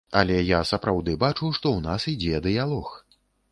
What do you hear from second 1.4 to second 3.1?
што ў нас ідзе дыялог.